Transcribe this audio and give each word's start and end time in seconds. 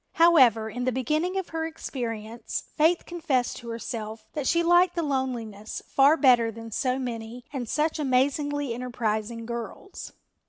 However, 0.13 0.67
in 0.67 0.85
the 0.85 0.91
beginning 0.91 1.37
of 1.37 1.49
her 1.49 1.63
experience 1.67 2.63
Faith 2.75 3.05
confessed 3.05 3.57
to 3.57 3.69
herself 3.69 4.25
that 4.33 4.47
she 4.47 4.63
liked 4.63 4.95
the 4.95 5.03
loneliness 5.03 5.83
far 5.85 6.17
better 6.17 6.51
than 6.51 6.71
so 6.71 6.97
many 6.97 7.45
and 7.53 7.69
such 7.69 7.99
amazingly 7.99 8.73
enterprising 8.73 9.45
girls. 9.45 10.13